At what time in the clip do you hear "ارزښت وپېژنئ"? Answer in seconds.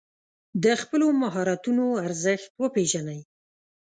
2.07-3.19